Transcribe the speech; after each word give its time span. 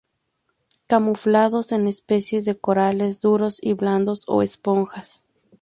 Camuflados 0.87 1.71
en 1.71 1.85
especies 1.87 2.43
de 2.45 2.57
corales 2.57 3.21
duros 3.21 3.59
y 3.61 3.73
blandos, 3.73 4.21
o 4.25 4.41
esponjas. 4.41 5.27